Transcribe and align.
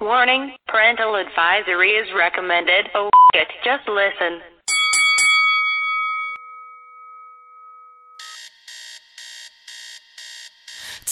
Warning, 0.00 0.56
parental 0.66 1.14
advisory 1.16 1.90
is 1.90 2.08
recommended. 2.16 2.88
Oh, 2.94 3.10
it, 3.34 3.48
just 3.62 3.86
listen. 3.86 4.40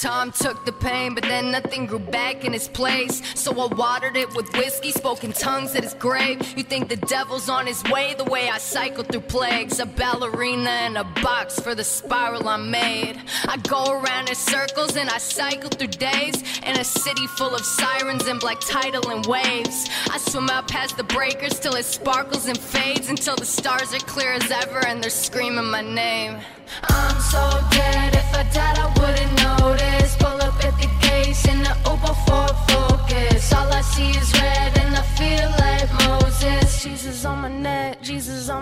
Tom 0.01 0.31
took 0.31 0.65
the 0.65 0.71
pain, 0.71 1.13
but 1.13 1.25
then 1.25 1.51
nothing 1.51 1.85
grew 1.85 1.99
back 1.99 2.45
in 2.45 2.55
its 2.55 2.69
place. 2.69 3.21
So 3.35 3.51
I 3.51 3.67
watered 3.75 4.17
it 4.17 4.33
with 4.33 4.53
whiskey, 4.53 4.93
spoken 4.93 5.33
tongues 5.33 5.75
at 5.75 5.83
his 5.83 5.95
grave. 5.95 6.57
You 6.57 6.63
think 6.63 6.89
the 6.89 6.97
devil's 6.97 7.49
on 7.49 7.67
his 7.67 7.83
way, 7.85 8.15
the 8.17 8.23
way 8.23 8.49
I 8.49 8.59
cycle 8.59 9.03
through 9.03 9.23
plagues. 9.23 9.81
A 9.81 9.87
ballerina 9.87 10.87
in 10.87 10.97
a 10.97 11.03
box 11.03 11.59
for 11.59 11.75
the 11.75 11.83
spiral 11.83 12.49
I 12.49 12.59
made. 12.59 13.21
I 13.49 13.57
go 13.57 13.91
around 13.91 14.29
in 14.29 14.37
circles 14.37 14.97
and 14.97 15.11
I 15.11 15.19
cycle 15.19 15.71
through 15.71 15.89
days. 15.89 16.45
In 16.65 16.79
a 16.79 16.85
city 16.85 17.27
full 17.27 17.57
of 17.57 17.65
sirens 17.65 18.29
and 18.29 18.39
black 18.39 18.61
tidal 18.61 19.11
and 19.11 19.27
waves. 19.27 19.89
I 20.13 20.19
swim 20.19 20.49
out 20.49 20.69
past 20.69 20.97
the 20.97 21.05
breakers 21.05 21.59
till 21.59 21.75
it 21.75 21.85
sparkles 21.85 22.47
and 22.47 22.57
fades. 22.57 23.09
Until 23.09 23.35
the 23.35 23.47
stars 23.47 23.93
are 23.93 23.99
clear 23.99 24.33
as 24.33 24.49
ever 24.49 24.87
and 24.87 25.03
they're 25.03 25.11
screaming 25.11 25.71
my 25.73 25.83
name. 25.83 26.39
I'm 26.85 27.21
so 27.21 27.48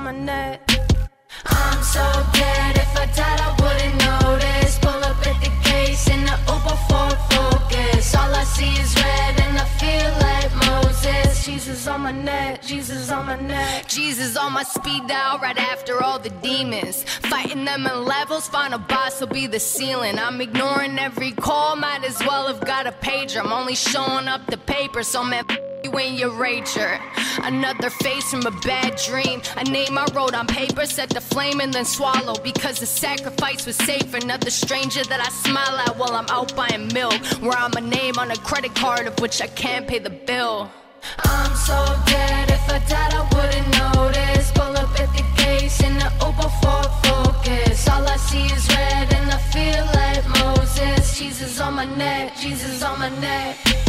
my 0.06 0.12
neck. 0.12 0.60
I'm 1.46 1.82
so 1.82 2.04
dead, 2.32 2.76
if 2.76 2.96
I 2.96 3.06
died, 3.06 3.40
I 3.48 3.50
wouldn't 3.60 3.96
notice. 4.06 4.78
Pull 4.78 5.02
up 5.10 5.18
at 5.26 5.36
the 5.42 5.50
gates 5.68 6.08
in 6.08 6.24
the 6.24 6.36
Uber 6.46 6.78
Ford 6.86 7.18
Focus. 7.34 8.14
All 8.14 8.32
I 8.32 8.44
see 8.44 8.72
is 8.84 8.94
red, 8.94 9.34
and 9.40 9.58
I 9.58 9.66
feel 9.82 10.10
like 10.28 10.52
Moses. 10.68 11.44
Jesus 11.44 11.88
on 11.88 12.02
my 12.02 12.12
neck, 12.12 12.62
Jesus 12.62 13.10
on 13.10 13.26
my 13.26 13.34
neck. 13.34 13.88
Jesus 13.88 14.36
on 14.36 14.52
my 14.52 14.62
speed 14.62 15.08
dial 15.08 15.40
right 15.40 15.58
after 15.58 16.00
all 16.00 16.20
the 16.20 16.30
demons. 16.50 17.02
Fighting 17.32 17.64
them 17.64 17.84
in 17.84 18.04
levels, 18.04 18.46
final 18.46 18.78
boss 18.78 19.20
will 19.20 19.26
be 19.26 19.48
the 19.48 19.58
ceiling. 19.58 20.20
I'm 20.20 20.40
ignoring 20.40 21.00
every 21.00 21.32
call, 21.32 21.74
might 21.74 22.04
as 22.04 22.20
well 22.20 22.46
have 22.46 22.60
got 22.60 22.86
a 22.86 22.92
pager. 22.92 23.40
I'm 23.44 23.52
only 23.52 23.74
showing 23.74 24.28
up 24.28 24.46
the 24.46 24.58
paper, 24.58 25.02
so 25.02 25.24
man. 25.24 25.44
You 25.86 26.00
your 26.00 26.30
rager. 26.30 27.00
Another 27.44 27.90
face 27.90 28.28
from 28.32 28.44
a 28.44 28.50
bad 28.50 28.96
dream. 28.96 29.40
A 29.56 29.62
name 29.62 29.96
I 29.96 30.04
wrote 30.14 30.34
on 30.34 30.48
paper, 30.48 30.84
set 30.84 31.10
the 31.10 31.20
flame 31.20 31.60
and 31.60 31.72
then 31.72 31.84
swallow. 31.84 32.34
Because 32.42 32.80
the 32.80 32.86
sacrifice 32.86 33.64
was 33.66 33.76
safe. 33.76 34.12
Another 34.12 34.50
stranger 34.50 35.04
that 35.04 35.20
I 35.20 35.28
smile 35.28 35.76
at 35.78 35.96
while 35.96 36.14
I'm 36.14 36.26
out 36.28 36.56
buying 36.56 36.88
milk. 36.92 37.14
Where 37.40 37.56
I'm 37.56 37.72
a 37.74 37.80
name 37.80 38.18
on 38.18 38.32
a 38.32 38.36
credit 38.38 38.74
card 38.74 39.06
of 39.06 39.20
which 39.20 39.40
I 39.40 39.46
can't 39.46 39.86
pay 39.86 40.00
the 40.00 40.10
bill. 40.10 40.72
I'm 41.20 41.54
so 41.54 41.78
dead, 42.04 42.50
if 42.50 42.68
I 42.68 42.80
died, 42.88 43.14
I 43.14 43.22
wouldn't 43.36 43.70
notice. 43.78 44.50
Pull 44.50 44.76
up 44.76 44.90
at 44.98 45.10
the 45.14 45.24
gates 45.36 45.80
in 45.84 45.94
the 45.98 46.10
Uber 46.18 46.50
Ford 46.60 46.90
Focus. 47.06 47.88
All 47.88 48.04
I 48.08 48.16
see 48.16 48.46
is 48.46 48.66
red, 48.70 49.12
and 49.14 49.30
I 49.30 49.38
feel 49.54 49.84
like 49.94 50.26
Moses. 50.40 51.16
Jesus 51.16 51.60
on 51.60 51.74
my 51.74 51.84
neck, 51.96 52.36
Jesus 52.36 52.82
on 52.82 52.98
my 52.98 53.08
neck. 53.20 53.85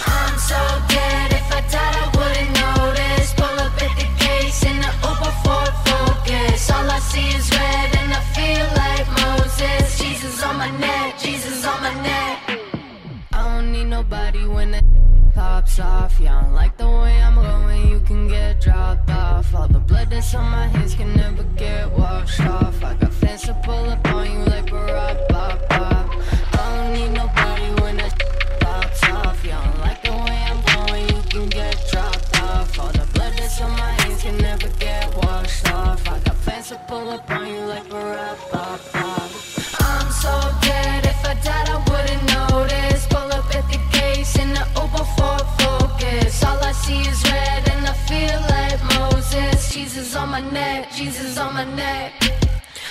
I'm 0.00 0.38
so 0.38 0.58
dead, 0.88 1.32
if 1.32 1.52
I 1.52 1.60
died, 1.70 1.96
I 2.02 2.06
wouldn't 2.16 2.52
notice. 2.58 3.32
Pull 3.34 3.58
up 3.64 3.72
at 3.82 3.94
the 3.96 4.08
gates 4.18 4.62
in 4.64 4.78
the 4.80 4.92
Uber 5.06 5.32
Ford 5.42 5.74
Focus. 5.86 6.70
All 6.70 6.90
I 6.90 6.98
see 6.98 7.28
is 7.28 7.50
red, 7.52 7.96
and 7.96 8.12
I 8.12 8.20
feel 8.34 8.66
like 8.82 9.06
Moses. 9.22 9.98
Jesus 9.98 10.42
on 10.42 10.56
my 10.56 10.70
neck, 10.78 11.18
Jesus 11.18 11.64
on 11.64 11.80
my 11.80 11.94
neck. 12.02 12.60
I 13.32 13.56
don't 13.56 13.72
need 13.72 13.84
nobody 13.84 14.46
when 14.46 14.72
the 14.72 14.82
pops 15.34 15.78
off. 15.78 16.18
Yeah, 16.18 16.40
I 16.40 16.50
like 16.50 16.76
the 16.76 16.88
way 16.88 17.22
I'm 17.22 17.36
going, 17.36 17.88
you 17.88 18.00
can 18.00 18.26
get 18.26 18.60
dropped 18.60 19.10
off. 19.10 19.54
All 19.54 19.68
the 19.68 19.78
blood 19.80 20.10
that's 20.10 20.34
on 20.34 20.50
my 20.50 20.66
hands 20.66 20.94
can 20.94 21.14
never 21.14 21.44
get 21.56 21.90
washed 21.92 22.40
off. 22.40 22.82
I 22.82 22.94
got 22.94 23.12
fans 23.12 23.42
to 23.42 23.54
pull 23.64 23.90
up 23.90 24.04
on 24.08 24.26
you 24.26 24.43
on 50.24 50.30
my 50.30 50.40
neck, 50.50 50.92
Jesus 50.92 51.36
on 51.38 51.52
my 51.54 51.64
neck. 51.64 52.12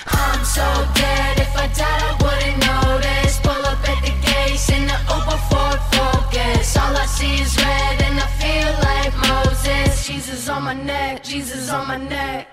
I'm 0.05 0.43
so 0.45 0.67
dead, 0.93 1.39
if 1.39 1.55
I 1.55 1.67
died, 1.67 2.03
I 2.09 2.13
wouldn't 2.23 2.59
notice. 2.73 3.39
Pull 3.39 3.63
up 3.71 3.89
at 3.89 3.99
the 4.05 4.13
gates 4.27 4.69
Focus. 5.93 6.77
All 6.77 6.95
I 6.95 7.05
see 7.05 7.35
is 7.41 7.57
red, 7.57 8.01
and 8.07 8.19
I 8.19 8.27
feel 8.41 8.71
like 8.89 9.13
Moses. 9.29 10.07
Jesus 10.07 10.49
on 10.49 10.63
my 10.63 10.73
neck, 10.73 11.23
Jesus 11.23 11.69
on 11.69 11.87
my 11.87 11.97
neck. 11.97 12.47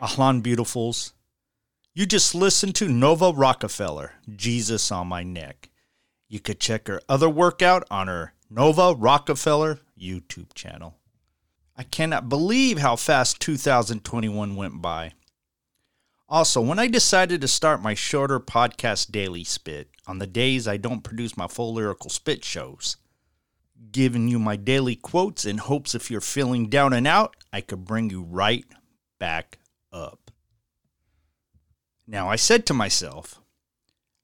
Ahlan 0.00 0.42
Beautifuls. 0.42 1.12
You 1.96 2.06
just 2.06 2.34
listened 2.34 2.74
to 2.76 2.88
Nova 2.88 3.32
Rockafeller, 3.32 4.10
Jesus 4.34 4.90
on 4.90 5.06
My 5.06 5.22
Neck. 5.22 5.70
You 6.28 6.40
could 6.40 6.58
check 6.58 6.88
her 6.88 7.00
other 7.08 7.30
work 7.30 7.62
out 7.62 7.86
on 7.88 8.08
her 8.08 8.34
Nova 8.50 8.96
Rockafeller 8.96 9.78
YouTube 9.96 10.54
channel. 10.54 10.96
I 11.76 11.84
cannot 11.84 12.28
believe 12.28 12.78
how 12.78 12.96
fast 12.96 13.38
2021 13.38 14.56
went 14.56 14.82
by. 14.82 15.12
Also, 16.28 16.60
when 16.60 16.80
I 16.80 16.88
decided 16.88 17.40
to 17.40 17.46
start 17.46 17.80
my 17.80 17.94
shorter 17.94 18.40
podcast 18.40 19.12
daily 19.12 19.44
spit 19.44 19.88
on 20.04 20.18
the 20.18 20.26
days 20.26 20.66
I 20.66 20.78
don't 20.78 21.04
produce 21.04 21.36
my 21.36 21.46
full 21.46 21.74
lyrical 21.74 22.10
spit 22.10 22.44
shows, 22.44 22.96
giving 23.92 24.26
you 24.26 24.40
my 24.40 24.56
daily 24.56 24.96
quotes 24.96 25.44
in 25.44 25.58
hopes 25.58 25.94
if 25.94 26.10
you're 26.10 26.20
feeling 26.20 26.68
down 26.68 26.92
and 26.92 27.06
out, 27.06 27.36
I 27.52 27.60
could 27.60 27.84
bring 27.84 28.10
you 28.10 28.24
right 28.24 28.64
back 29.20 29.60
up. 29.92 30.23
Now, 32.06 32.28
I 32.28 32.36
said 32.36 32.66
to 32.66 32.74
myself, 32.74 33.40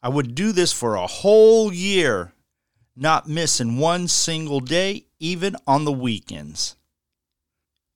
I 0.02 0.08
would 0.08 0.34
do 0.34 0.52
this 0.52 0.72
for 0.72 0.96
a 0.96 1.06
whole 1.06 1.72
year, 1.72 2.32
not 2.96 3.28
missing 3.28 3.78
one 3.78 4.08
single 4.08 4.60
day, 4.60 5.06
even 5.18 5.56
on 5.66 5.84
the 5.84 5.92
weekends. 5.92 6.76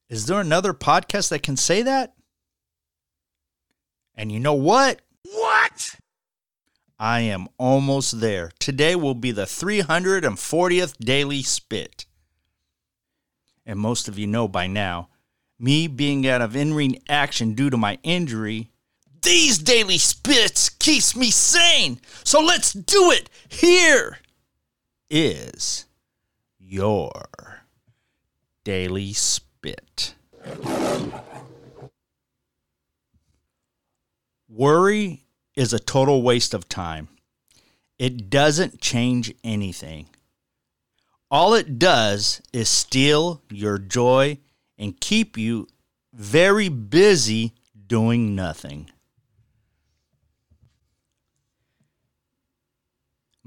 Is 0.08 0.26
there 0.26 0.40
another 0.40 0.74
podcast 0.74 1.30
that 1.30 1.42
can 1.42 1.56
say 1.56 1.82
that? 1.82 2.14
And 4.14 4.30
you 4.30 4.38
know 4.38 4.54
what? 4.54 5.02
What? 5.22 5.96
I 6.98 7.20
am 7.20 7.48
almost 7.58 8.20
there. 8.20 8.52
Today 8.58 8.94
will 8.94 9.14
be 9.14 9.32
the 9.32 9.42
340th 9.42 10.96
Daily 10.98 11.42
Spit. 11.42 12.06
And 13.66 13.78
most 13.78 14.08
of 14.08 14.18
you 14.18 14.26
know 14.26 14.46
by 14.46 14.66
now, 14.66 15.08
me 15.58 15.88
being 15.88 16.26
out 16.28 16.42
of 16.42 16.54
in 16.54 16.74
ring 16.74 17.02
action 17.08 17.54
due 17.54 17.70
to 17.70 17.76
my 17.76 17.98
injury, 18.02 18.70
these 19.24 19.58
daily 19.58 19.98
spits 19.98 20.68
keeps 20.68 21.16
me 21.16 21.30
sane. 21.30 22.00
So 22.22 22.40
let's 22.40 22.72
do 22.72 23.10
it. 23.10 23.28
Here 23.48 24.18
is 25.10 25.86
your 26.58 27.62
daily 28.62 29.12
spit. 29.12 30.14
Worry 34.48 35.24
is 35.56 35.72
a 35.72 35.78
total 35.80 36.22
waste 36.22 36.54
of 36.54 36.68
time. 36.68 37.08
It 37.98 38.30
doesn't 38.30 38.80
change 38.80 39.34
anything. 39.42 40.08
All 41.30 41.54
it 41.54 41.78
does 41.78 42.40
is 42.52 42.68
steal 42.68 43.42
your 43.50 43.78
joy 43.78 44.38
and 44.78 45.00
keep 45.00 45.36
you 45.36 45.66
very 46.12 46.68
busy 46.68 47.54
doing 47.86 48.34
nothing. 48.34 48.90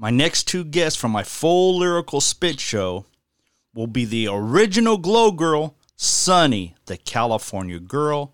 My 0.00 0.10
next 0.10 0.44
two 0.44 0.62
guests 0.64 0.98
from 0.98 1.10
my 1.10 1.24
full 1.24 1.76
lyrical 1.76 2.20
spit 2.20 2.60
show 2.60 3.06
will 3.74 3.88
be 3.88 4.04
the 4.04 4.28
original 4.28 4.96
Glow 4.96 5.32
Girl, 5.32 5.74
Sunny, 5.96 6.76
the 6.86 6.96
California 6.96 7.80
Girl, 7.80 8.32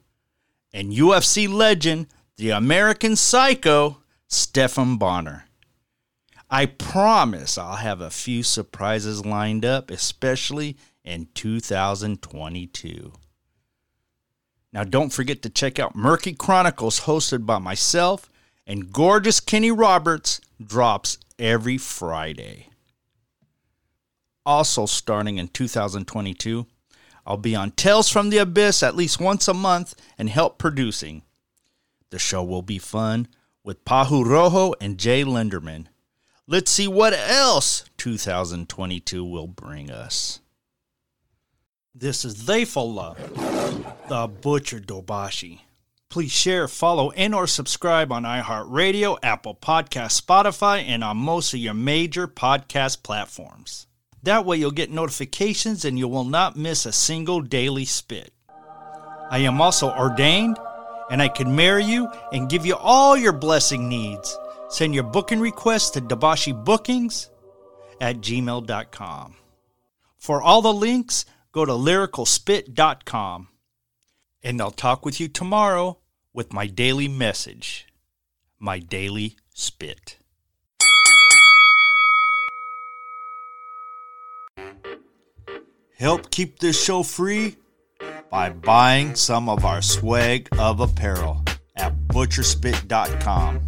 and 0.74 0.92
UFC 0.92 1.48
legend, 1.48 2.08
the 2.36 2.50
American 2.50 3.16
Psycho, 3.16 4.02
Stephan 4.28 4.98
Bonnar. 4.98 5.46
I 6.50 6.66
promise 6.66 7.56
I'll 7.56 7.76
have 7.76 8.02
a 8.02 8.10
few 8.10 8.42
surprises 8.42 9.24
lined 9.24 9.64
up, 9.64 9.90
especially 9.90 10.76
in 11.02 11.28
2022. 11.32 13.12
Now, 14.70 14.84
don't 14.84 15.12
forget 15.12 15.40
to 15.42 15.48
check 15.48 15.78
out 15.78 15.96
Murky 15.96 16.34
Chronicles, 16.34 17.00
hosted 17.00 17.46
by 17.46 17.58
myself 17.58 18.28
and 18.66 18.92
gorgeous 18.92 19.40
Kenny 19.40 19.70
Roberts, 19.70 20.40
drops 20.62 21.18
every 21.38 21.78
Friday. 21.78 22.68
Also, 24.46 24.86
starting 24.86 25.38
in 25.38 25.48
2022, 25.48 26.66
I'll 27.26 27.36
be 27.36 27.56
on 27.56 27.70
Tales 27.70 28.10
from 28.10 28.30
the 28.30 28.38
Abyss 28.38 28.82
at 28.82 28.96
least 28.96 29.20
once 29.20 29.48
a 29.48 29.54
month 29.54 29.94
and 30.18 30.28
help 30.28 30.58
producing. 30.58 31.22
The 32.10 32.18
show 32.18 32.44
will 32.44 32.62
be 32.62 32.78
fun 32.78 33.28
with 33.62 33.84
Pahu 33.84 34.24
Rojo 34.24 34.74
and 34.80 34.98
Jay 34.98 35.24
Linderman. 35.24 35.86
Let's 36.46 36.70
see 36.70 36.86
what 36.86 37.14
else 37.14 37.84
2022 37.96 39.24
will 39.24 39.46
bring 39.46 39.90
us. 39.90 40.40
This 41.94 42.24
is 42.24 42.44
Theyfullah, 42.44 43.16
the 44.08 44.28
Butcher 44.28 44.80
Dobashi. 44.80 45.60
Please 46.14 46.30
share, 46.30 46.68
follow, 46.68 47.10
and 47.10 47.34
or 47.34 47.48
subscribe 47.48 48.12
on 48.12 48.22
iHeartRadio, 48.22 49.18
Apple 49.20 49.56
Podcast, 49.56 50.22
Spotify, 50.22 50.84
and 50.86 51.02
on 51.02 51.16
most 51.16 51.52
of 51.52 51.58
your 51.58 51.74
major 51.74 52.28
podcast 52.28 53.02
platforms. 53.02 53.88
That 54.22 54.46
way 54.46 54.58
you'll 54.58 54.70
get 54.70 54.92
notifications 54.92 55.84
and 55.84 55.98
you 55.98 56.06
will 56.06 56.22
not 56.22 56.56
miss 56.56 56.86
a 56.86 56.92
single 56.92 57.40
daily 57.40 57.84
spit. 57.84 58.32
I 59.28 59.38
am 59.38 59.60
also 59.60 59.90
ordained 59.90 60.56
and 61.10 61.20
I 61.20 61.26
can 61.26 61.56
marry 61.56 61.84
you 61.84 62.08
and 62.30 62.48
give 62.48 62.64
you 62.64 62.76
all 62.76 63.16
your 63.16 63.32
blessing 63.32 63.88
needs. 63.88 64.38
Send 64.68 64.94
your 64.94 65.02
booking 65.02 65.40
requests 65.40 65.90
to 65.90 66.00
debashibookings 66.00 67.28
at 68.00 68.18
gmail.com. 68.18 69.34
For 70.18 70.40
all 70.40 70.62
the 70.62 70.72
links, 70.72 71.24
go 71.50 71.64
to 71.64 71.72
lyricalspit.com. 71.72 73.48
And 74.44 74.60
I'll 74.60 74.70
talk 74.70 75.04
with 75.04 75.18
you 75.18 75.26
tomorrow 75.26 75.98
with 76.34 76.52
my 76.52 76.66
daily 76.66 77.08
message, 77.08 77.86
my 78.58 78.80
daily 78.80 79.36
spit. 79.54 80.18
Help 85.96 86.30
keep 86.30 86.58
this 86.58 86.84
show 86.84 87.04
free 87.04 87.56
by 88.28 88.50
buying 88.50 89.14
some 89.14 89.48
of 89.48 89.64
our 89.64 89.80
swag 89.80 90.48
of 90.58 90.80
apparel 90.80 91.44
at 91.76 91.96
butcherspit.com. 92.08 93.60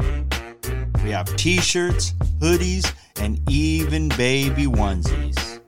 We 1.04 1.12
have 1.12 1.36
t 1.36 1.60
shirts, 1.60 2.14
hoodies, 2.40 2.92
and 3.20 3.40
even 3.48 4.08
baby 4.08 4.64
onesies. 4.64 5.60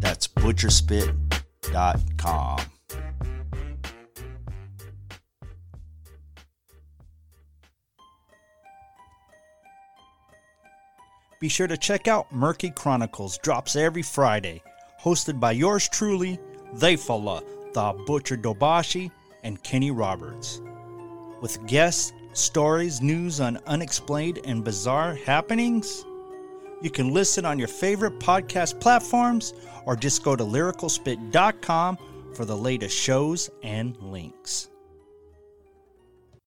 That's 0.00 0.26
butcherspit.com. 0.26 2.77
Be 11.40 11.48
sure 11.48 11.68
to 11.68 11.76
check 11.76 12.08
out 12.08 12.32
Murky 12.32 12.70
Chronicles, 12.70 13.38
drops 13.38 13.76
every 13.76 14.02
Friday, 14.02 14.60
hosted 15.00 15.38
by 15.38 15.52
yours 15.52 15.88
truly, 15.88 16.36
Theyfullah, 16.74 17.44
the 17.74 17.92
Butcher 18.06 18.36
Dobashi, 18.36 19.10
and 19.44 19.62
Kenny 19.62 19.92
Roberts. 19.92 20.60
With 21.40 21.64
guests, 21.66 22.12
stories, 22.32 23.00
news 23.00 23.40
on 23.40 23.60
unexplained 23.66 24.40
and 24.44 24.64
bizarre 24.64 25.14
happenings. 25.14 26.04
You 26.82 26.90
can 26.90 27.14
listen 27.14 27.44
on 27.44 27.58
your 27.58 27.68
favorite 27.68 28.18
podcast 28.18 28.80
platforms 28.80 29.54
or 29.86 29.94
just 29.94 30.24
go 30.24 30.34
to 30.34 30.42
lyricalspit.com 30.44 31.98
for 32.34 32.44
the 32.44 32.56
latest 32.56 32.96
shows 32.96 33.48
and 33.62 33.96
links. 33.98 34.70